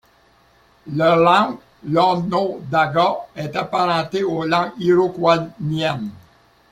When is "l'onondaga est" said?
1.83-3.55